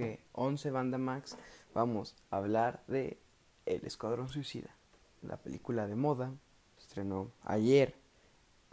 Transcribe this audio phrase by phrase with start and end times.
[0.00, 1.36] bloque 11 Banda Max
[1.74, 3.18] vamos a hablar de
[3.66, 4.74] El Escuadrón Suicida,
[5.22, 6.32] la película de moda,
[6.78, 7.94] estrenó ayer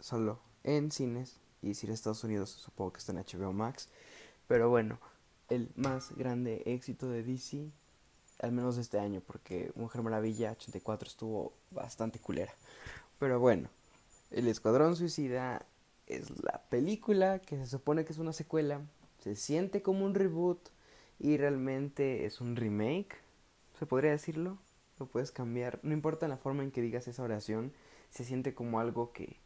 [0.00, 3.88] solo en cines y si en Estados Unidos supongo que está en HBO Max,
[4.46, 4.98] pero bueno,
[5.50, 7.70] el más grande éxito de DC,
[8.40, 12.54] al menos de este año, porque Mujer Maravilla 84 estuvo bastante culera.
[13.18, 13.68] Pero bueno,
[14.30, 15.66] El Escuadrón Suicida
[16.06, 18.80] es la película que se supone que es una secuela,
[19.22, 20.70] se siente como un reboot
[21.18, 23.16] y realmente es un remake,
[23.78, 24.58] se podría decirlo,
[24.98, 27.72] lo puedes cambiar, no importa la forma en que digas esa oración,
[28.10, 29.36] se siente como algo que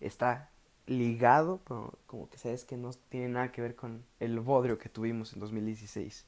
[0.00, 0.50] está
[0.86, 4.88] ligado, pero como que sabes que no tiene nada que ver con el bodrio que
[4.88, 6.26] tuvimos en 2016.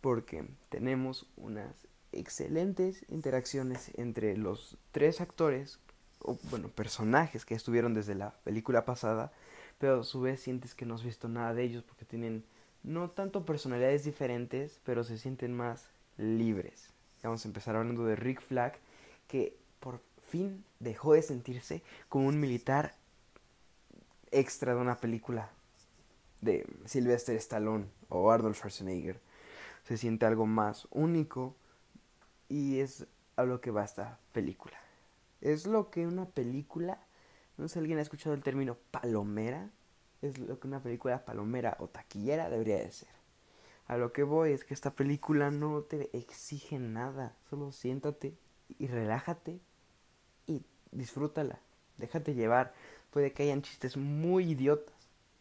[0.00, 5.78] Porque tenemos unas excelentes interacciones entre los tres actores,
[6.20, 9.32] o bueno, personajes que estuvieron desde la película pasada,
[9.78, 12.44] pero a su vez sientes que no has visto nada de ellos porque tienen
[12.82, 16.90] no tanto personalidades diferentes, pero se sienten más libres.
[17.22, 18.78] Vamos a empezar hablando de Rick Flag,
[19.28, 22.94] que por fin dejó de sentirse como un militar
[24.30, 25.50] extra de una película
[26.40, 29.20] de Sylvester Stallone o Arnold Schwarzenegger.
[29.84, 31.54] Se siente algo más único
[32.48, 34.78] y es a lo que va esta película.
[35.40, 36.98] Es lo que una película,
[37.56, 39.70] no sé si alguien ha escuchado el término palomera,
[40.22, 43.08] es lo que una película palomera o taquillera debería de ser.
[43.86, 48.36] A lo que voy es que esta película no te exige nada, solo siéntate
[48.78, 49.60] y relájate
[50.46, 50.62] y
[50.92, 51.58] disfrútala,
[51.98, 52.72] déjate llevar.
[53.10, 54.94] Puede que hayan chistes muy idiotas,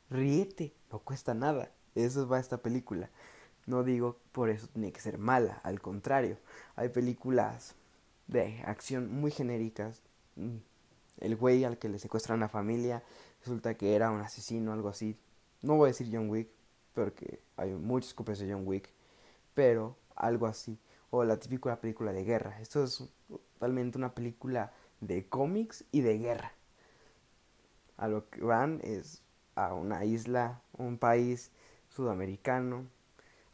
[0.09, 1.71] ríete, no cuesta nada.
[1.93, 3.09] Eso va esta película.
[3.67, 6.37] No digo por eso tiene que ser mala, al contrario,
[6.75, 7.75] hay películas
[8.25, 10.01] de acción muy genéricas.
[10.35, 10.57] Mm,
[11.19, 13.03] el güey al que le secuestran a familia
[13.41, 15.17] resulta que era un asesino, algo así.
[15.61, 16.49] No voy a decir John Wick,
[16.93, 18.89] porque hay muchas copias de John Wick,
[19.53, 20.77] pero algo así.
[21.11, 22.59] O la típica película de guerra.
[22.61, 26.53] Esto es totalmente una película de cómics y de guerra.
[27.97, 29.21] A lo que van es
[29.55, 31.51] a una isla, un país
[31.89, 32.85] sudamericano,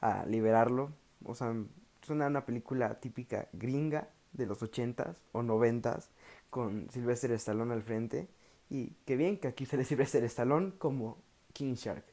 [0.01, 0.91] a liberarlo.
[1.23, 1.55] O sea,
[2.01, 6.11] es una, película típica gringa de los ochentas o noventas
[6.49, 8.27] con Sylvester Stallone al frente
[8.69, 11.17] y qué bien que aquí se le sirve ser Stallone como
[11.53, 12.03] King Shark.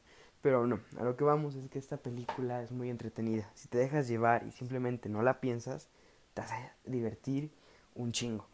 [0.41, 3.49] Pero no, a lo que vamos es que esta película es muy entretenida.
[3.55, 5.87] Si te dejas llevar y simplemente no la piensas,
[6.33, 7.49] te vas a divertir
[7.95, 8.45] un chingo.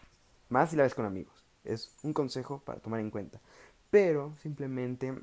[0.49, 1.43] Más si la ves con amigos.
[1.63, 3.41] Es un consejo para tomar en cuenta.
[3.89, 5.15] Pero simplemente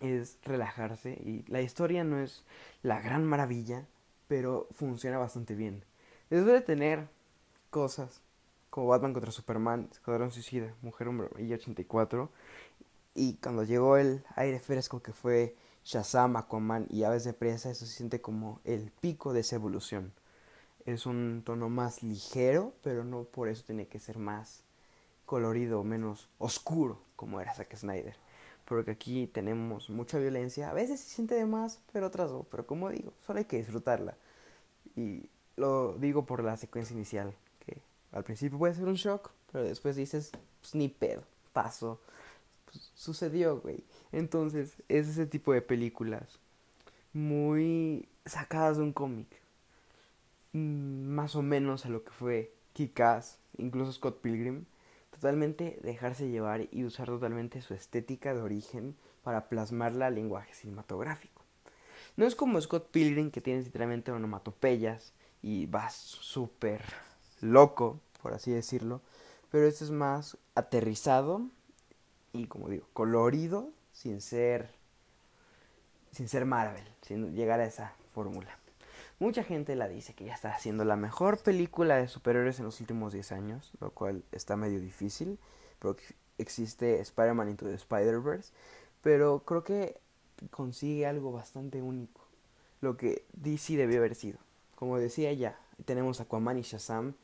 [0.00, 2.44] es relajarse y la historia no es
[2.82, 3.86] la gran maravilla,
[4.28, 5.84] pero funciona bastante bien.
[6.30, 7.08] Después de tener
[7.70, 8.20] cosas
[8.70, 12.30] como Batman contra Superman, Escuadrón Suicida, Mujer Hombre y 84.
[13.14, 17.86] Y cuando llegó el aire fresco que fue Shazam, Aquaman y Aves de Presa, eso
[17.86, 20.12] se siente como el pico de esa evolución.
[20.84, 24.62] Es un tono más ligero, pero no por eso tiene que ser más
[25.24, 28.16] colorido o menos oscuro como era Zack Snyder.
[28.64, 32.44] Porque aquí tenemos mucha violencia, a veces se siente de más, pero otras no.
[32.50, 34.16] Pero como digo, solo hay que disfrutarla.
[34.96, 37.34] Y lo digo por la secuencia inicial.
[38.16, 41.22] Al principio puede ser un shock, pero después dices, pues ni pedo,
[41.52, 42.00] pasó.
[42.64, 43.84] Pues, sucedió, güey.
[44.10, 46.38] Entonces, es ese tipo de películas
[47.12, 49.28] muy sacadas de un cómic.
[50.52, 54.64] Mm, más o menos a lo que fue Kick-Ass, incluso Scott Pilgrim.
[55.10, 61.42] Totalmente dejarse llevar y usar totalmente su estética de origen para plasmarla al lenguaje cinematográfico.
[62.16, 65.12] No es como Scott Pilgrim que tiene literalmente onomatopeyas
[65.42, 66.82] y vas súper
[67.42, 69.02] loco por así decirlo,
[69.52, 71.42] pero este es más aterrizado
[72.32, 74.68] y como digo, colorido sin ser
[76.10, 78.50] sin ser Marvel, sin llegar a esa fórmula.
[79.20, 82.80] Mucha gente la dice que ya está haciendo la mejor película de superhéroes en los
[82.80, 85.38] últimos 10 años, lo cual está medio difícil,
[85.78, 86.02] porque
[86.36, 88.52] existe Spider-Man Into the Spider-Verse,
[89.02, 90.00] pero creo que
[90.50, 92.22] consigue algo bastante único,
[92.80, 94.40] lo que DC debió haber sido.
[94.74, 97.14] Como decía ya, tenemos Aquaman y Shazam,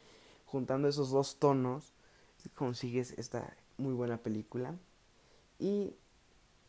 [0.53, 1.95] juntando esos dos tonos
[2.55, 4.75] consigues esta muy buena película.
[5.59, 5.95] Y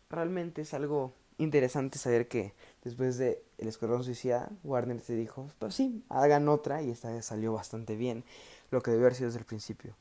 [0.09, 2.53] realmente es algo interesante saber que
[2.83, 7.53] después de El Escuadrón Suicida Warner se dijo pues sí hagan otra y esta salió
[7.53, 8.23] bastante bien
[8.69, 9.95] lo que debió haber sido desde el principio.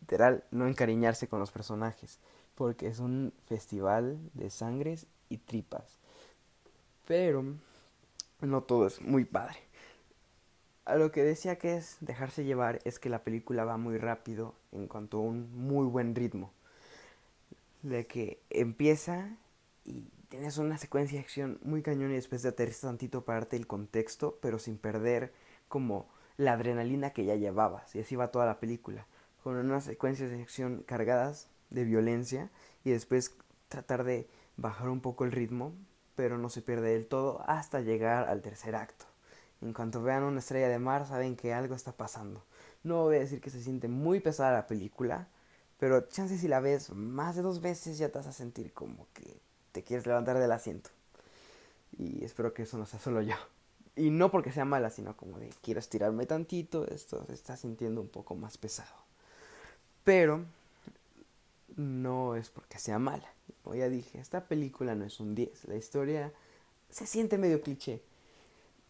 [0.00, 2.18] Literal no encariñarse con los personajes
[2.54, 5.98] porque es un festival de sangres y tripas.
[7.06, 7.44] Pero
[8.40, 9.71] no todo es muy padre
[10.84, 14.54] a lo que decía que es dejarse llevar es que la película va muy rápido
[14.72, 16.52] en cuanto a un muy buen ritmo.
[17.82, 19.36] De que empieza
[19.84, 23.56] y tienes una secuencia de acción muy cañón y después de aterrizar tantito para darte
[23.56, 25.32] el contexto, pero sin perder
[25.68, 27.94] como la adrenalina que ya llevabas.
[27.94, 29.06] Y así va toda la película,
[29.42, 32.50] con unas secuencias de acción cargadas de violencia
[32.84, 33.34] y después
[33.68, 35.74] tratar de bajar un poco el ritmo,
[36.14, 39.11] pero no se pierde del todo hasta llegar al tercer acto.
[39.62, 42.42] En cuanto vean una estrella de mar, saben que algo está pasando.
[42.82, 45.28] No voy a decir que se siente muy pesada la película,
[45.78, 49.06] pero chances si la ves más de dos veces ya te vas a sentir como
[49.14, 50.90] que te quieres levantar del asiento.
[51.96, 53.36] Y espero que eso no sea solo yo.
[53.94, 58.00] Y no porque sea mala, sino como de quiero estirarme tantito, esto se está sintiendo
[58.00, 58.94] un poco más pesado.
[60.02, 60.44] Pero
[61.76, 63.28] no es porque sea mala.
[63.62, 65.66] Como ya dije, esta película no es un 10.
[65.66, 66.32] La historia
[66.90, 68.02] se siente medio cliché.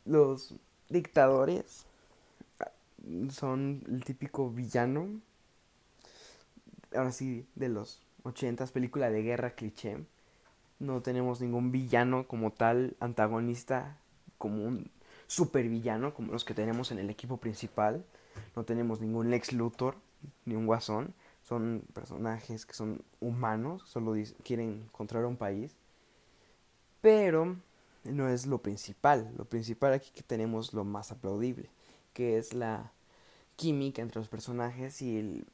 [0.04, 0.54] Los
[0.88, 1.86] dictadores
[3.30, 5.20] son el típico villano.
[6.94, 9.98] Ahora sí, de los 80 película de guerra cliché
[10.82, 13.96] no tenemos ningún villano como tal, antagonista,
[14.36, 14.90] como un
[15.28, 18.04] supervillano, como los que tenemos en el equipo principal.
[18.56, 19.94] No tenemos ningún Lex Luthor,
[20.44, 21.14] ni un Guasón.
[21.44, 25.76] Son personajes que son humanos, solo quieren encontrar un país.
[27.00, 27.56] Pero
[28.04, 29.32] no es lo principal.
[29.36, 31.70] Lo principal aquí que tenemos lo más aplaudible,
[32.12, 32.92] que es la
[33.56, 35.46] química entre los personajes y el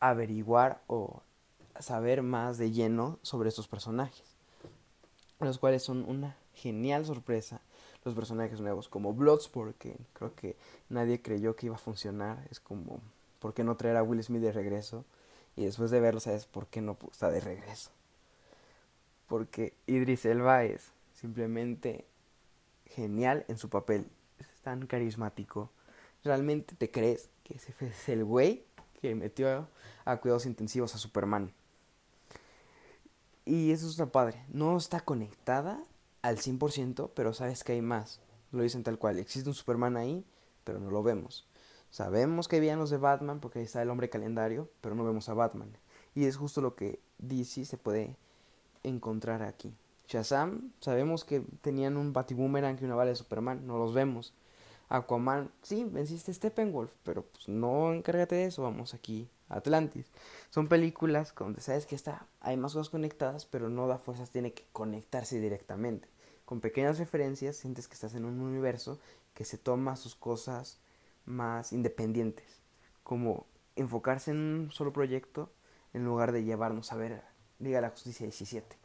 [0.00, 1.22] averiguar o
[1.80, 4.34] saber más de lleno sobre estos personajes
[5.40, 7.60] los cuales son una genial sorpresa.
[8.04, 10.56] Los personajes nuevos, como Bloodsport, que creo que
[10.88, 12.46] nadie creyó que iba a funcionar.
[12.50, 13.00] Es como,
[13.38, 15.04] ¿por qué no traer a Will Smith de regreso?
[15.56, 17.90] Y después de verlo, ¿sabes por qué no está de regreso?
[19.26, 22.06] Porque Idris Elba es simplemente
[22.86, 24.06] genial en su papel.
[24.38, 25.70] Es tan carismático.
[26.22, 28.64] Realmente te crees que ese es el güey
[29.00, 29.68] que metió
[30.04, 31.52] a cuidados intensivos a Superman.
[33.44, 34.44] Y eso está padre.
[34.48, 35.82] No está conectada
[36.22, 38.20] al 100%, pero sabes que hay más.
[38.52, 39.18] Lo dicen tal cual.
[39.18, 40.24] Existe un Superman ahí,
[40.64, 41.46] pero no lo vemos.
[41.90, 45.28] Sabemos que hay los de Batman porque ahí está el hombre calendario, pero no vemos
[45.28, 45.76] a Batman.
[46.14, 48.16] Y es justo lo que DC se puede
[48.82, 49.74] encontrar aquí.
[50.06, 54.34] Shazam, sabemos que tenían un Batiboomerang y una bala de Superman, no los vemos.
[54.88, 60.06] Aquaman, sí, venciste Steppenwolf, pero pues no encárgate de eso, vamos aquí Atlantis.
[60.50, 64.52] Son películas donde sabes que está, hay más cosas conectadas, pero no da fuerzas, tiene
[64.52, 66.08] que conectarse directamente.
[66.44, 68.98] Con pequeñas referencias sientes que estás en un universo
[69.32, 70.78] que se toma sus cosas
[71.24, 72.60] más independientes,
[73.02, 73.46] como
[73.76, 75.50] enfocarse en un solo proyecto
[75.92, 77.22] en lugar de llevarnos a ver
[77.58, 78.76] Liga de la Justicia 17.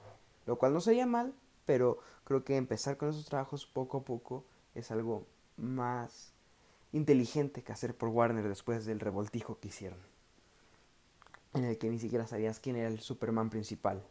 [0.50, 1.32] Lo cual no sería mal,
[1.68, 6.34] pero creo que empezar con esos trabajos poco a poco es algo más
[6.92, 10.00] inteligente que hacer por Warner después del revoltijo que hicieron
[11.54, 14.02] en el que ni siquiera sabías quién era el Superman principal.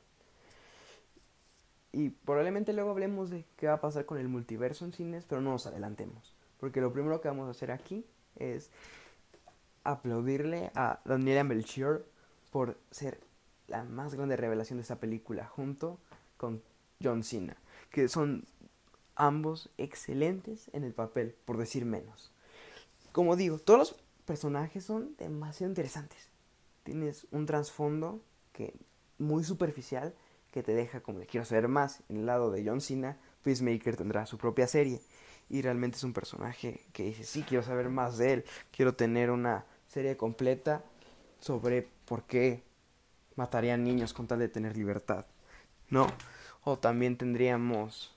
[1.90, 5.40] Y probablemente luego hablemos de qué va a pasar con el multiverso en cines, pero
[5.40, 6.36] no nos adelantemos.
[6.60, 8.06] Porque lo primero que vamos a hacer aquí
[8.36, 8.70] es
[9.82, 12.06] aplaudirle a Daniela Melchior
[12.52, 13.18] por ser
[13.66, 15.98] la más grande revelación de esta película, junto
[16.38, 16.62] con
[17.02, 17.58] John Cena,
[17.90, 18.46] que son
[19.16, 22.32] ambos excelentes en el papel, por decir menos.
[23.12, 26.28] Como digo, todos los personajes son demasiado interesantes
[26.88, 28.22] tienes un trasfondo
[28.54, 28.72] que
[29.18, 30.14] muy superficial
[30.50, 32.02] que te deja como de quiero saber más.
[32.08, 35.02] En el lado de John Cena, Peacemaker tendrá su propia serie
[35.50, 39.30] y realmente es un personaje que dice, sí, quiero saber más de él, quiero tener
[39.30, 40.82] una serie completa
[41.40, 42.62] sobre por qué
[43.36, 45.26] matarían niños con tal de tener libertad,
[45.90, 46.06] ¿no?
[46.64, 48.14] O también tendríamos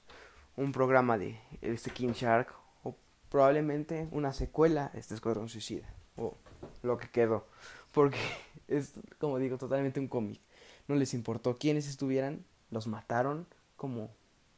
[0.58, 2.96] un programa de este King Shark o
[3.30, 5.88] probablemente una secuela de este Escuadrón Suicida
[6.18, 6.36] o
[6.84, 7.46] lo que quedó,
[7.94, 8.20] porque
[8.68, 10.40] es, como digo, totalmente un cómic.
[10.88, 13.48] No les importó quiénes estuvieran, los mataron
[13.78, 14.10] como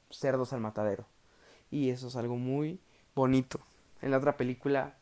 [0.09, 1.05] cerdos al matadero.
[1.69, 2.79] Y eso es algo muy
[3.15, 3.59] bonito.
[4.01, 4.95] En la otra película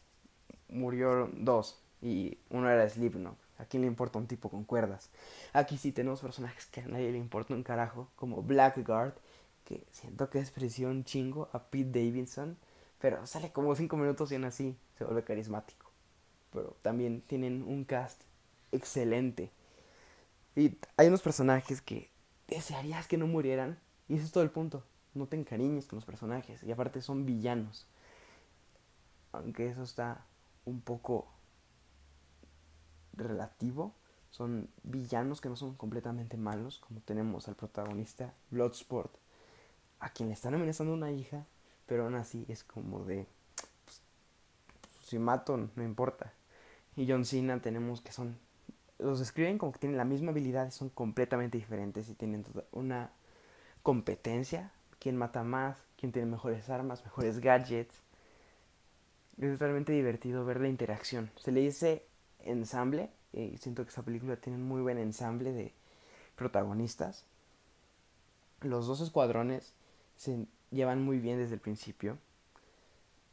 [0.69, 3.37] murieron dos y uno era Slipknot.
[3.61, 5.11] ¿A quién le importa un tipo con cuerdas?
[5.53, 9.13] Aquí sí tenemos personajes que a nadie le importa un carajo, como Blackguard,
[9.65, 12.57] que siento que expresión un chingo a Pete Davidson,
[12.99, 15.91] pero sale como cinco minutos y aún así se vuelve carismático.
[16.51, 18.23] Pero también tienen un cast
[18.71, 19.51] excelente.
[20.55, 22.09] Y hay unos personajes que
[22.47, 23.77] desearías que no murieran.
[24.09, 24.83] Y ese es todo el punto.
[25.13, 26.63] No te encariñes con los personajes.
[26.63, 27.85] Y aparte son villanos.
[29.31, 30.25] Aunque eso está
[30.65, 31.27] un poco
[33.13, 33.93] relativo.
[34.29, 36.79] Son villanos que no son completamente malos.
[36.79, 39.13] Como tenemos al protagonista Bloodsport.
[39.99, 41.45] A quien le están amenazando una hija.
[41.85, 43.27] Pero aún así es como de...
[43.85, 44.01] Pues,
[45.03, 46.33] si mato, no importa.
[46.95, 48.37] Y John Cena tenemos que son
[49.01, 53.11] los describen como que tienen la misma habilidad son completamente diferentes y tienen una
[53.83, 57.95] competencia, quién mata más, quién tiene mejores armas, mejores gadgets.
[59.39, 61.31] Es realmente divertido ver la interacción.
[61.37, 62.05] Se le dice
[62.45, 65.73] ensamble, y siento que esta película tiene un muy buen ensamble de
[66.35, 67.23] protagonistas.
[68.61, 69.73] Los dos escuadrones
[70.17, 72.17] se llevan muy bien desde el principio.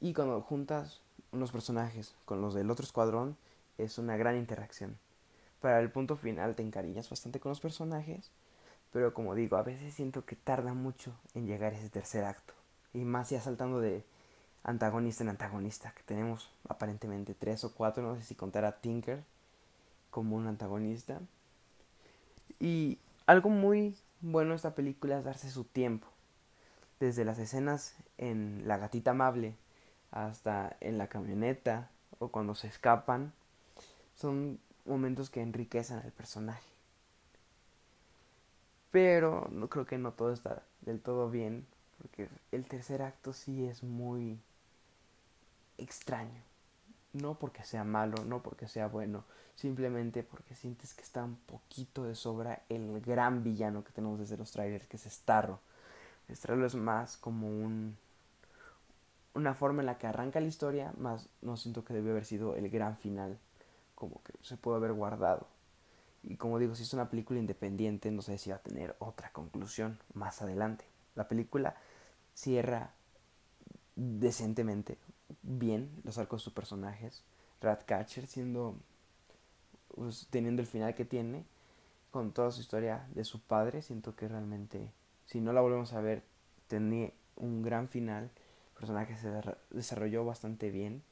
[0.00, 1.00] Y cuando juntas
[1.33, 3.37] unos personajes con los del otro escuadrón,
[3.77, 4.97] es una gran interacción.
[5.61, 8.31] Para el punto final te encariñas bastante con los personajes,
[8.93, 12.55] pero como digo, a veces siento que tarda mucho en llegar ese tercer acto.
[12.95, 14.05] Y más ya saltando de
[14.65, 19.25] antagonista en antagonista, que tenemos aparentemente tres o cuatro, no sé si contar a Tinker
[20.11, 21.21] como un antagonista.
[22.61, 26.09] Y algo muy bueno de esta película es darse su tiempo.
[27.00, 29.55] Desde las escenas en La gatita amable
[30.11, 33.33] hasta en la camioneta o cuando se escapan,
[34.17, 36.67] son momentos que enriquecen al personaje.
[38.91, 41.67] Pero no creo que no todo está del todo bien,
[41.99, 44.41] porque el tercer acto sí es muy
[45.78, 46.42] extraño.
[47.12, 52.04] No porque sea malo, no porque sea bueno, simplemente porque sientes que está un poquito
[52.04, 55.61] de sobra el gran villano que tenemos desde los trailers, que es Starro.
[56.30, 57.97] Starro es más como un
[59.38, 62.56] una forma en la que arranca la historia, más no siento que debió haber sido
[62.56, 63.38] el gran final,
[63.94, 65.47] como que se puede haber guardado.
[66.25, 69.30] Y como digo, si es una película independiente, no sé si va a tener otra
[69.30, 70.85] conclusión más adelante.
[71.14, 71.76] La película
[72.35, 72.90] cierra
[73.94, 74.99] decentemente,
[75.42, 77.23] bien los arcos de sus personajes.
[77.61, 78.76] Ratcatcher siendo,
[79.94, 81.44] pues, teniendo el final que tiene,
[82.11, 84.90] con toda su historia de su padre, siento que realmente,
[85.26, 86.23] si no la volvemos a ver,
[86.68, 88.30] tenía un gran final
[88.78, 89.28] personaje se
[89.70, 91.02] desarrolló bastante bien.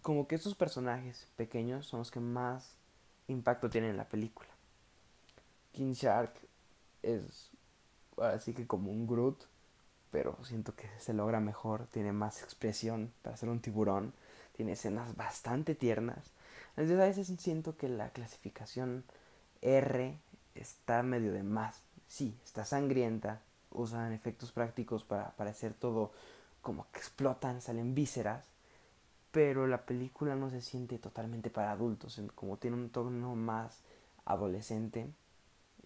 [0.00, 2.74] Como que estos personajes pequeños son los que más
[3.28, 4.48] impacto tienen en la película.
[5.72, 6.32] King Shark
[7.02, 7.50] es
[8.16, 9.44] así que como un Groot,
[10.12, 14.12] pero siento que se logra mejor, tiene más expresión para ser un tiburón,
[14.54, 16.30] tiene escenas bastante tiernas.
[16.76, 19.04] Entonces a veces siento que la clasificación
[19.62, 20.18] R
[20.54, 21.82] está medio de más.
[22.08, 23.40] Sí, está sangrienta,
[23.70, 26.12] usan efectos prácticos para parecer todo
[26.60, 28.44] como que explotan, salen vísceras,
[29.32, 33.80] pero la película no se siente totalmente para adultos, como tiene un tono más
[34.26, 35.08] adolescente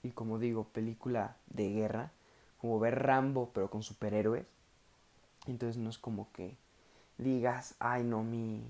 [0.03, 2.11] y como digo, película de guerra,
[2.61, 4.47] como ver Rambo pero con superhéroes,
[5.47, 6.57] entonces no es como que
[7.19, 8.63] digas, ay no, mi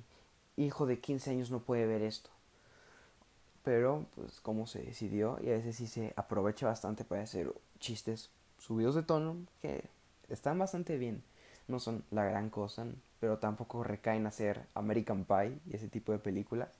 [0.56, 2.30] hijo de 15 años no puede ver esto.
[3.64, 8.30] Pero, pues, como se decidió, y a veces sí se aprovecha bastante para hacer chistes
[8.58, 9.88] subidos de tono que
[10.28, 11.22] están bastante bien
[11.68, 12.86] no son la gran cosa,
[13.20, 16.70] pero tampoco recaen a ser American Pie y ese tipo de películas.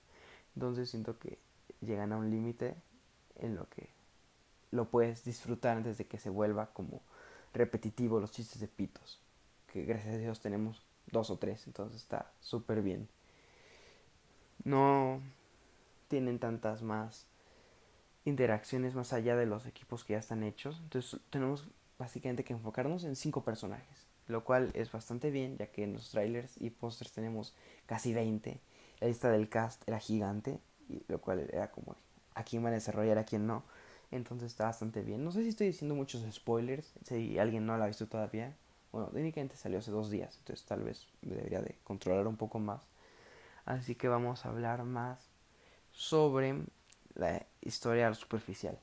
[0.55, 1.37] Entonces siento que
[1.81, 2.75] llegan a un límite
[3.35, 3.89] en lo que
[4.71, 7.01] lo puedes disfrutar antes de que se vuelva como
[7.53, 9.19] repetitivo los chistes de pitos.
[9.71, 10.81] Que gracias a Dios tenemos
[11.11, 13.07] dos o tres, entonces está súper bien.
[14.63, 15.21] No
[16.07, 17.25] tienen tantas más
[18.25, 20.79] interacciones más allá de los equipos que ya están hechos.
[20.83, 21.65] Entonces tenemos
[21.97, 26.11] básicamente que enfocarnos en cinco personajes lo cual es bastante bien, ya que en los
[26.11, 27.53] trailers y pósters tenemos
[27.85, 28.59] casi 20.
[28.99, 30.59] La lista del cast era gigante,
[30.89, 31.95] y lo cual era como
[32.35, 33.63] a quién van a desarrollar, a quién no.
[34.11, 35.23] Entonces está bastante bien.
[35.23, 38.55] No sé si estoy diciendo muchos spoilers, si alguien no lo ha visto todavía.
[38.91, 42.87] Bueno, técnicamente salió hace dos días, entonces tal vez debería de controlar un poco más.
[43.65, 45.29] Así que vamos a hablar más
[45.91, 46.63] sobre
[47.15, 48.79] la historia superficial.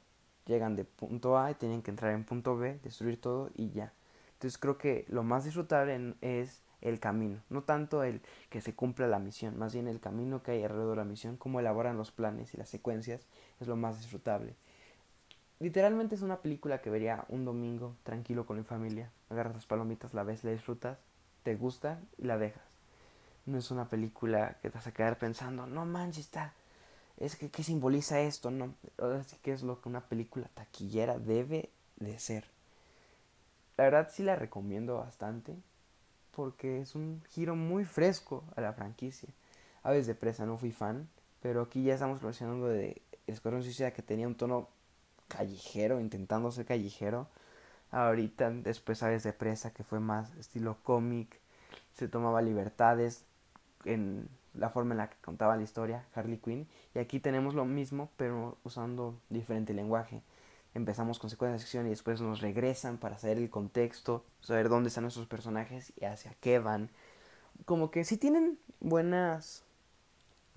[0.46, 3.94] Llegan de punto A y tienen que entrar en punto B, destruir todo y ya.
[4.34, 9.06] Entonces creo que lo más disfrutable es el camino, no tanto el que se cumpla
[9.06, 12.10] la misión, más bien el camino que hay alrededor de la misión, cómo elaboran los
[12.10, 13.26] planes y las secuencias,
[13.58, 14.54] es lo más disfrutable.
[15.60, 19.10] Literalmente es una película que vería un domingo tranquilo con mi familia.
[19.30, 20.98] Agarras las palomitas, la ves, la disfrutas,
[21.42, 22.62] te gusta y la dejas.
[23.46, 26.54] No es una película que te vas a quedar pensando, no manches, está.
[27.18, 28.50] Es que, ¿qué simboliza esto?
[28.50, 32.44] No, ahora sí que es lo que una película taquillera debe de ser.
[33.76, 35.54] La verdad sí la recomiendo bastante
[36.34, 39.28] porque es un giro muy fresco a la franquicia.
[39.82, 41.08] Aves de presa no fui fan,
[41.40, 44.68] pero aquí ya estamos relacionando de Escuadrón Suicida que tenía un tono
[45.28, 47.28] callejero, intentando ser callejero.
[47.90, 51.38] Ahorita después Aves de presa que fue más estilo cómic,
[51.94, 53.24] se tomaba libertades
[53.84, 57.64] en la forma en la que contaba la historia Harley Quinn y aquí tenemos lo
[57.64, 60.22] mismo pero usando diferente lenguaje
[60.74, 64.88] empezamos con secuencia de acción y después nos regresan para saber el contexto, saber dónde
[64.88, 66.90] están nuestros personajes y hacia qué van.
[67.64, 69.62] Como que si tienen buenas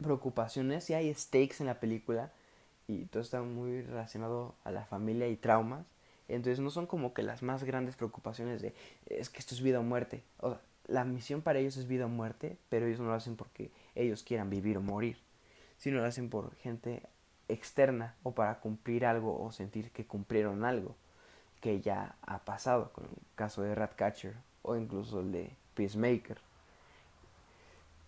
[0.01, 2.31] preocupaciones, si hay stakes en la película
[2.87, 5.85] y todo está muy relacionado a la familia y traumas.
[6.29, 8.73] Entonces no son como que las más grandes preocupaciones de
[9.05, 10.23] es que esto es vida o muerte.
[10.39, 13.35] O sea, la misión para ellos es vida o muerte, pero ellos no lo hacen
[13.35, 15.17] porque ellos quieran vivir o morir,
[15.77, 17.03] sino lo hacen por gente
[17.49, 20.95] externa o para cumplir algo o sentir que cumplieron algo
[21.61, 26.39] que ya ha pasado, con el caso de Ratcatcher o incluso el de Peacemaker.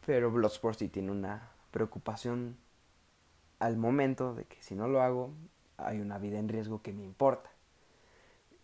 [0.05, 2.57] Pero Bloodsport sí tiene una preocupación
[3.59, 5.31] al momento de que si no lo hago,
[5.77, 7.49] hay una vida en riesgo que me importa.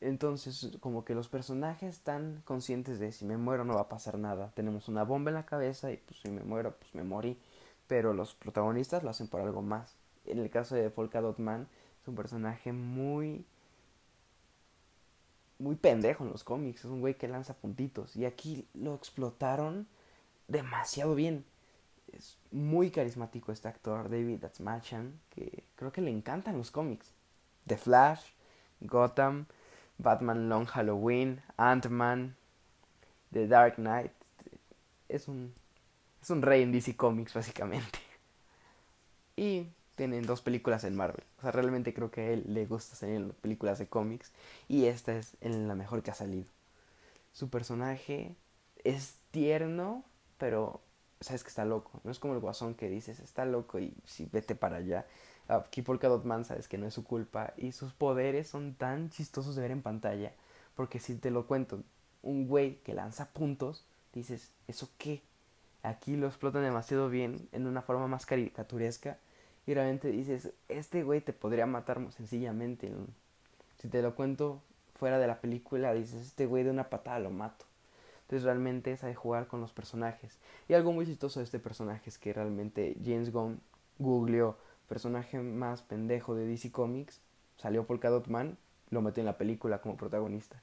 [0.02, 4.18] Entonces, como que los personajes están conscientes de si me muero no va a pasar
[4.18, 4.52] nada.
[4.56, 7.40] Tenemos una bomba en la cabeza y pues si me muero, pues me morí.
[7.88, 9.96] Pero los protagonistas lo hacen por algo más.
[10.26, 11.68] En el caso de Polka Dot Man,
[12.02, 13.46] es un personaje muy
[15.58, 19.88] muy pendejo en los cómics, es un güey que lanza puntitos y aquí lo explotaron
[20.48, 21.46] demasiado bien.
[22.16, 27.12] Es muy carismático este actor, David Atzmachan, que creo que le encantan los cómics.
[27.68, 28.22] The Flash,
[28.80, 29.48] Gotham,
[29.98, 32.36] Batman Long Halloween, Ant-Man,
[33.32, 34.12] The Dark Knight.
[35.10, 35.54] Es un,
[36.22, 38.00] es un rey en DC Comics, básicamente.
[39.38, 41.26] Y tienen dos películas en Marvel.
[41.40, 44.32] O sea, realmente creo que a él le gusta salir películas de cómics.
[44.70, 46.46] Y esta es en la mejor que ha salido.
[47.34, 48.38] Su personaje
[48.86, 50.06] es tierno,
[50.38, 50.82] pero
[51.26, 52.00] sabes que está loco.
[52.04, 55.06] No es como el guasón que dices, está loco y si vete para allá.
[55.48, 57.54] Aquí Polka Dot Man sabes que no es su culpa.
[57.58, 60.34] Y sus poderes son tan chistosos de ver en pantalla.
[60.76, 61.84] Porque si te lo cuento,
[62.24, 65.22] un güey que lanza puntos, dices, ¿eso qué?
[65.84, 69.20] Aquí lo explotan demasiado bien en una forma más caricaturesca
[69.68, 72.92] y realmente dices, este güey te podría matar sencillamente.
[73.80, 74.62] Si te lo cuento
[74.96, 77.66] fuera de la película, dices, este güey de una patada lo mato.
[78.26, 80.40] Entonces realmente sabe jugar con los personajes.
[80.68, 83.62] Y algo muy chistoso de este personaje es que realmente James Gunn
[84.00, 87.22] googleó personaje más pendejo de DC Comics,
[87.58, 88.58] salió por Dot Man,
[88.90, 90.62] lo metió en la película como protagonista.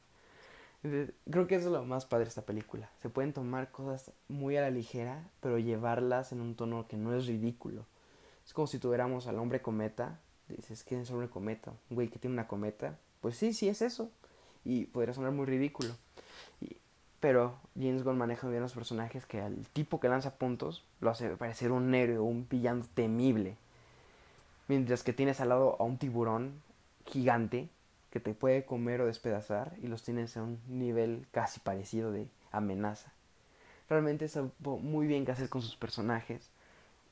[0.82, 2.90] creo que es lo más padre de esta película.
[3.00, 7.14] Se pueden tomar cosas muy a la ligera, pero llevarlas en un tono que no
[7.14, 7.86] es ridículo.
[8.44, 10.20] Es como si tuviéramos al hombre cometa.
[10.48, 11.72] Dices, ¿quién es el hombre cometa?
[11.90, 12.98] Un güey que tiene una cometa.
[13.20, 14.10] Pues sí, sí es eso.
[14.64, 15.94] Y podría sonar muy ridículo.
[17.22, 21.28] Pero James Gunn maneja bien los personajes que al tipo que lanza puntos lo hace
[21.36, 23.56] parecer un héroe un villano temible.
[24.66, 26.60] Mientras que tienes al lado a un tiburón
[27.06, 27.68] gigante
[28.10, 32.26] que te puede comer o despedazar y los tienes a un nivel casi parecido de
[32.50, 33.12] amenaza.
[33.88, 36.50] Realmente es muy bien que hacer con sus personajes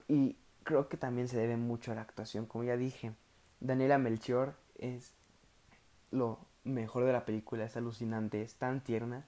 [0.09, 3.13] y creo que también se debe mucho a la actuación, como ya dije.
[3.61, 5.13] Daniela Melchior es
[6.11, 9.25] lo mejor de la película, es alucinante, es tan tierna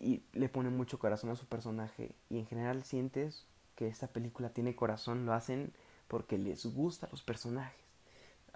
[0.00, 4.50] y le pone mucho corazón a su personaje y en general sientes que esta película
[4.50, 5.72] tiene corazón, lo hacen
[6.08, 7.78] porque les gusta los personajes.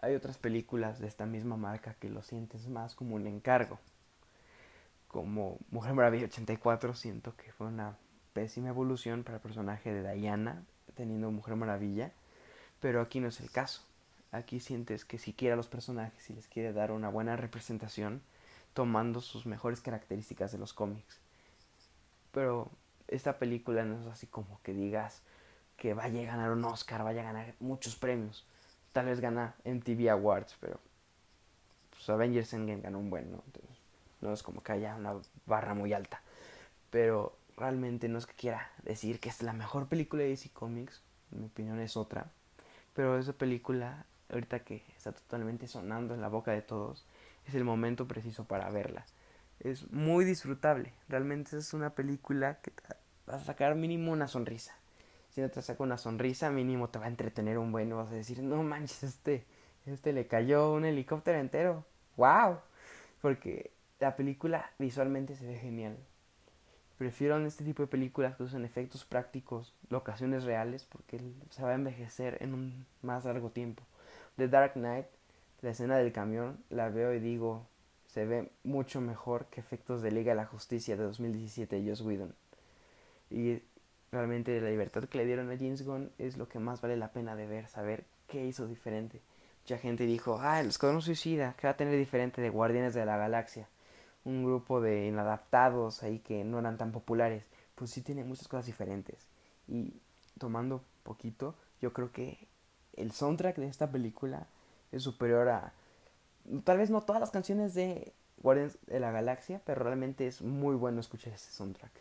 [0.01, 3.79] Hay otras películas de esta misma marca que lo sientes más como un encargo.
[5.07, 7.97] Como Mujer Maravilla 84 siento que fue una
[8.33, 12.13] pésima evolución para el personaje de Diana, teniendo Mujer Maravilla,
[12.81, 13.83] pero aquí no es el caso.
[14.33, 18.23] Aquí sientes que si quiere a los personajes y les quiere dar una buena representación,
[18.73, 21.21] tomando sus mejores características de los cómics.
[22.33, 22.71] Pero
[23.09, 25.23] esta película no es así como que digas
[25.77, 28.45] que vaya a ganar un Oscar, vaya a ganar muchos premios.
[28.93, 30.79] Tal vez gana MTV Awards, pero
[31.91, 33.43] pues Avengers Endgame ganó un buen, ¿no?
[33.47, 33.77] Entonces,
[34.21, 35.15] no es como que haya una
[35.47, 36.21] barra muy alta.
[36.91, 41.01] Pero realmente no es que quiera decir que es la mejor película de DC Comics,
[41.31, 42.27] mi opinión es otra,
[42.95, 47.05] pero esa película, ahorita que está totalmente sonando en la boca de todos,
[47.47, 49.05] es el momento preciso para verla.
[49.63, 52.83] Es muy disfrutable, realmente es una película que te
[53.29, 54.75] va a sacar mínimo una sonrisa.
[55.31, 58.15] Si no te saca una sonrisa, mínimo te va a entretener un buen, vas a
[58.15, 59.45] decir, no manches, este,
[59.87, 62.59] este le cayó un helicóptero entero, wow,
[63.21, 63.71] porque
[64.01, 65.97] la película visualmente se ve genial,
[67.03, 71.21] Prefiero en este tipo de películas que usan efectos prácticos, locaciones reales, porque
[71.51, 73.83] se va a envejecer en un más largo tiempo.
[74.37, 75.07] The Dark Knight,
[75.63, 77.67] la escena del camión, la veo y digo,
[78.13, 82.03] se ve mucho mejor que efectos de Liga de la Justicia de 2017 de Joss
[82.03, 82.35] Whedon.
[83.31, 83.63] Y
[84.11, 87.13] realmente la libertad que le dieron a James Gunn es lo que más vale la
[87.13, 89.21] pena de ver, saber qué hizo diferente.
[89.63, 93.07] Mucha gente dijo, ah, el Escuadrón Suicida, ¿qué va a tener diferente de Guardianes de
[93.07, 93.69] la Galaxia?
[94.25, 97.45] un grupo de inadaptados ahí que no eran tan populares,
[97.75, 99.27] pues sí tiene muchas cosas diferentes.
[99.67, 99.95] Y
[100.39, 102.47] tomando poquito, yo creo que
[102.95, 104.47] el soundtrack de esta película
[104.93, 105.73] es superior a
[106.65, 110.75] tal vez no todas las canciones de Guardians de la Galaxia, pero realmente es muy
[110.75, 111.93] bueno escuchar ese soundtrack.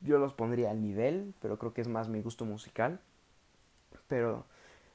[0.00, 3.00] Yo los pondría al nivel, pero creo que es más mi gusto musical.
[4.08, 4.44] Pero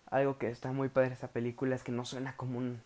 [0.10, 2.82] algo que está muy padre de esta película es que no suena como un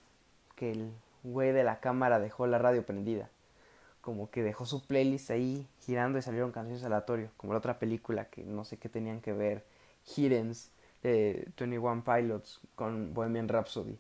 [0.55, 0.91] que el
[1.23, 3.29] güey de la cámara dejó la radio prendida.
[4.01, 8.25] Como que dejó su playlist ahí girando y salieron canciones aleatorias, como la otra película
[8.25, 9.65] que no sé qué tenían que ver,
[10.15, 10.71] Hiddens
[11.03, 13.99] de 21 Pilots con Bohemian Rhapsody.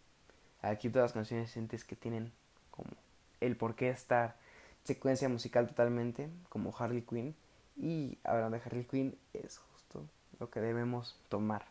[0.61, 2.31] Aquí todas las canciones sientes que tienen
[2.69, 2.91] como
[3.39, 4.35] el por qué estar
[4.83, 7.35] secuencia musical totalmente, como Harley Quinn.
[7.77, 10.05] Y hablando de Harley Quinn, es justo
[10.39, 11.65] lo que debemos tomar.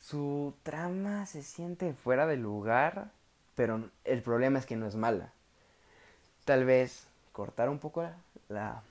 [0.00, 3.10] Su trama se siente fuera de lugar,
[3.54, 5.32] pero el problema es que no es mala.
[6.44, 8.06] Tal vez cortar un poco
[8.48, 8.82] la,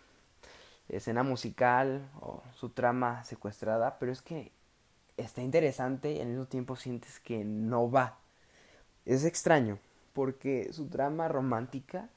[0.89, 4.51] escena musical o su trama secuestrada, pero es que
[5.17, 8.17] está interesante y al mismo tiempo sientes que no va.
[9.05, 9.79] Es extraño,
[10.13, 12.07] porque su trama romántica,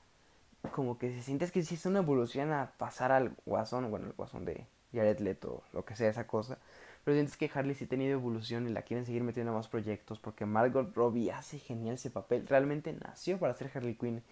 [0.72, 4.44] como que se sientes que es una evolución a pasar al guasón, bueno, el guasón
[4.44, 6.58] de Jared Leto, lo que sea esa cosa,
[7.04, 9.68] pero sientes que Harley sí ha tenido evolución y la quieren seguir metiendo a más
[9.68, 12.46] proyectos porque Margot Robbie hace genial ese papel.
[12.48, 14.22] Realmente nació para ser Harley Quinn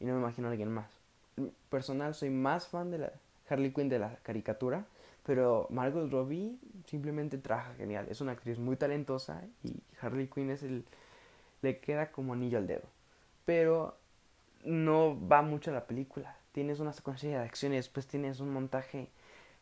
[0.00, 0.90] y no me imagino a alguien más.
[1.70, 3.12] Personal, soy más fan de la
[3.48, 4.84] Harley Quinn de la caricatura,
[5.24, 8.06] pero Margot Robbie simplemente trabaja genial.
[8.10, 10.84] Es una actriz muy talentosa y Harley Quinn es el
[11.62, 12.88] le queda como anillo al dedo.
[13.44, 13.96] Pero
[14.64, 16.36] no va mucho a la película.
[16.52, 19.08] Tienes una secuencia de acción y después tienes un montaje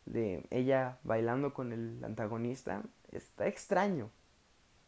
[0.05, 2.81] de ella bailando con el antagonista,
[3.11, 4.09] está extraño,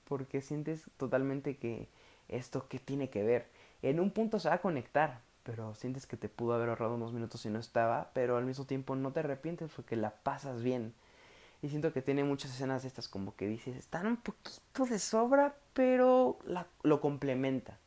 [0.08, 1.90] porque sientes totalmente que
[2.30, 3.48] esto que tiene que ver.
[3.82, 7.14] En un punto se va a conectar, pero sientes que te pudo haber ahorrado unos
[7.14, 10.94] minutos si no estaba, pero al mismo tiempo no te arrepientes porque la pasas bien.
[11.62, 15.56] Y siento que tiene muchas escenas estas como que dices, están un poquito de sobra,
[15.74, 16.40] pero
[16.84, 17.78] lo complementa.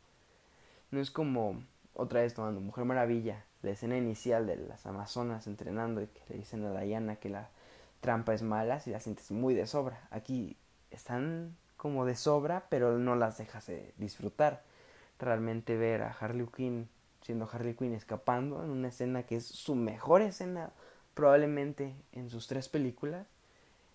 [0.90, 1.62] No es como
[1.94, 6.36] otra vez tomando Mujer Maravilla, la escena inicial de las Amazonas entrenando y que le
[6.36, 7.48] dicen a Diana que la
[8.00, 10.06] trampa es mala, si la sientes muy de sobra.
[10.10, 10.56] Aquí
[10.90, 14.62] están como de sobra, pero no las dejas de disfrutar.
[15.18, 16.88] Realmente ver a Harley Quinn
[17.22, 20.70] siendo Harley Quinn escapando en una escena que es su mejor escena
[21.14, 23.26] probablemente en sus tres películas,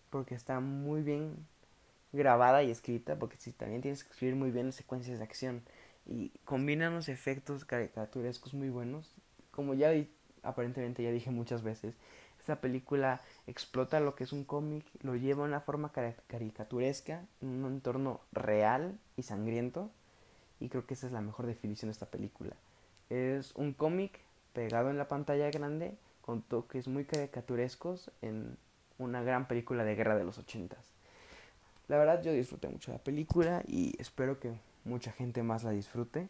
[0.09, 1.35] porque está muy bien
[2.13, 5.61] grabada y escrita, porque si también tienes que escribir muy bien las secuencias de acción
[6.05, 9.13] y combina unos efectos caricaturescos muy buenos.
[9.51, 9.91] Como ya
[10.43, 11.95] aparentemente ya dije muchas veces,
[12.39, 17.49] esta película explota lo que es un cómic, lo lleva a una forma caricaturesca, en
[17.49, 19.91] un entorno real y sangriento,
[20.59, 22.55] y creo que esa es la mejor definición de esta película.
[23.09, 24.21] Es un cómic
[24.53, 28.57] pegado en la pantalla grande con toques muy caricaturescos en
[28.97, 30.93] una gran película de guerra de los ochentas.
[31.87, 36.27] La verdad yo disfruté mucho la película y espero que mucha gente más la disfrute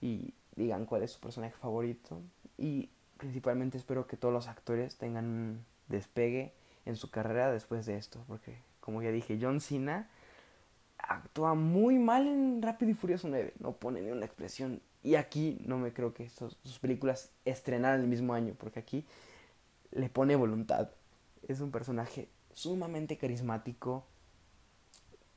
[0.00, 2.20] y digan cuál es su personaje favorito.
[2.58, 6.52] Y principalmente espero que todos los actores tengan un despegue
[6.84, 10.08] en su carrera después de esto, porque como ya dije, John Cena
[10.98, 14.80] actúa muy mal en Rápido y Furioso 9, no pone ni una expresión.
[15.02, 19.04] Y aquí no me creo que sus películas estrenaran el mismo año, porque aquí
[19.90, 20.90] le pone voluntad.
[21.48, 24.04] Es un personaje sumamente carismático,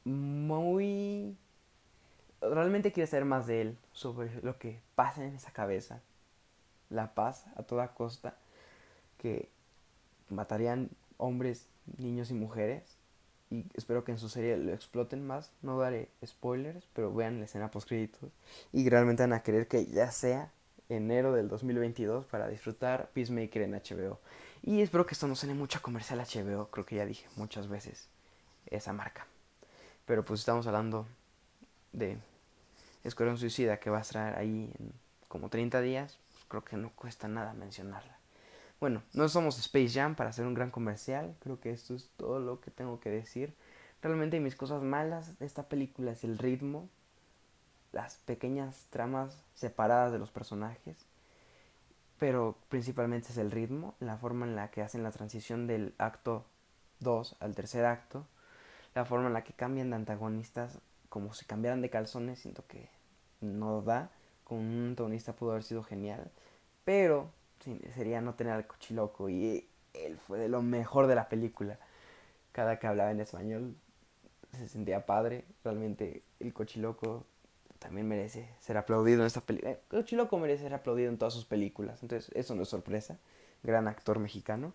[0.03, 1.35] muy
[2.41, 6.01] realmente quiere saber más de él, sobre lo que pasa en esa cabeza.
[6.89, 8.37] La paz a toda costa,
[9.17, 9.49] que
[10.29, 12.97] matarían hombres, niños y mujeres.
[13.49, 15.51] Y espero que en su serie lo exploten más.
[15.61, 18.31] No daré spoilers, pero vean la escena post créditos.
[18.71, 20.51] Y realmente van a querer que ya sea
[20.89, 24.19] enero del 2022 para disfrutar Peacemaker en HBO.
[24.67, 28.08] Y espero que esto no suene mucho comercial HBO, creo que ya dije muchas veces
[28.65, 29.28] esa marca.
[30.08, 31.06] Pero pues estamos hablando
[31.93, 32.17] de
[33.04, 34.91] Escuadrón Suicida que va a estar ahí en
[35.28, 38.17] como 30 días, pues creo que no cuesta nada mencionarla.
[38.80, 42.39] Bueno, no somos Space Jam para hacer un gran comercial, creo que esto es todo
[42.39, 43.54] lo que tengo que decir.
[44.01, 46.89] Realmente mis cosas malas de esta película es el ritmo,
[47.91, 51.06] las pequeñas tramas separadas de los personajes,
[52.19, 56.45] pero principalmente es el ritmo, la forma en la que hacen la transición del acto
[56.99, 58.25] 2 al tercer acto,
[58.93, 60.80] la forma en la que cambian de antagonistas
[61.15, 62.89] como si cambiaran de calzones, siento que
[63.39, 64.10] no da.
[64.43, 66.30] Con un antagonista pudo haber sido genial.
[66.84, 67.32] Pero
[67.93, 69.30] sería no tener al cochiloco.
[69.30, 71.80] Y él fue de lo mejor de la película.
[72.51, 73.78] Cada que hablaba en español
[74.51, 75.45] se sentía padre.
[75.63, 77.25] Realmente el cochiloco
[77.86, 79.71] también merece ser aplaudido en esta película.
[79.71, 82.02] El cochiloco merece ser aplaudido en todas sus películas.
[82.04, 83.17] Entonces eso no es sorpresa.
[83.63, 84.74] Gran actor mexicano.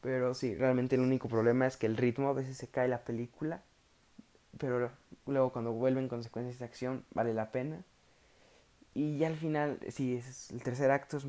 [0.00, 3.04] Pero sí, realmente el único problema es que el ritmo a veces se cae la
[3.04, 3.62] película
[4.58, 4.90] pero
[5.26, 7.82] luego cuando vuelven consecuencias de acción vale la pena.
[8.94, 11.26] Y ya al final, sí, es el tercer acto es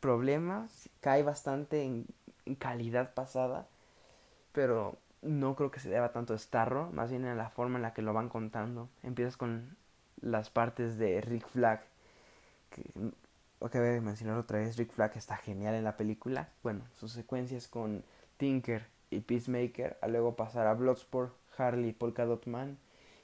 [0.00, 0.68] problema,
[1.00, 2.06] cae bastante en,
[2.58, 3.66] calidad pasada,
[4.52, 7.82] pero no creo que se deba tanto a Starro, más bien en la forma en
[7.82, 8.88] la que lo van contando.
[9.02, 9.76] Empiezas con
[10.20, 11.82] las partes de Rick Flag
[12.70, 12.90] que
[13.60, 16.48] acabé de mencionar otra vez, Rick Flag está genial en la película.
[16.62, 18.04] Bueno, sus secuencias con
[18.36, 22.78] Tinker y Peacemaker, a luego pasar a Bloodsport, Harley, Polka Dot Man,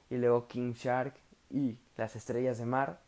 [0.09, 1.13] y luego King Shark
[1.49, 2.99] y las estrellas de mar.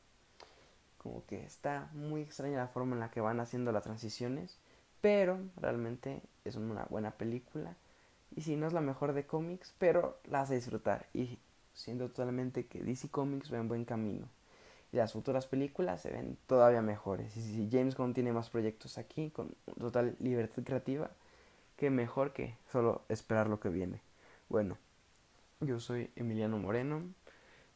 [0.97, 4.57] Como que está muy extraña la forma en la que van haciendo las transiciones,
[5.01, 7.75] pero realmente es una buena película.
[8.35, 11.07] Y si no es la mejor de cómics, pero la hace disfrutar.
[11.13, 11.37] Y
[11.73, 14.27] siendo totalmente que DC Comics va en buen camino.
[14.91, 17.35] Y las futuras películas se ven todavía mejores.
[17.37, 21.09] Y si James Gunn tiene más proyectos aquí, con total libertad creativa,
[21.77, 24.01] que mejor que solo esperar lo que viene.
[24.49, 24.77] Bueno,
[25.61, 27.01] yo soy Emiliano Moreno.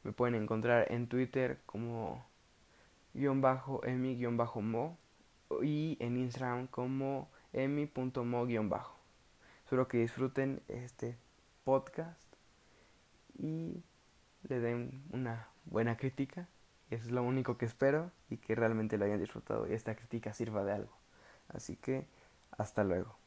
[0.03, 2.25] Me pueden encontrar en Twitter como
[3.13, 4.97] guion bajo emi guion bajo mo
[5.63, 8.96] y en Instagram como emi.mo guion bajo.
[9.67, 11.17] Espero que disfruten este
[11.65, 12.23] podcast
[13.37, 13.83] y
[14.43, 16.47] le den una buena crítica.
[16.89, 20.33] Eso es lo único que espero y que realmente lo hayan disfrutado y esta crítica
[20.33, 20.97] sirva de algo.
[21.49, 22.07] Así que
[22.57, 23.17] hasta luego.